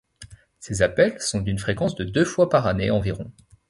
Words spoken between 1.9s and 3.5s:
de deux fois par année environ.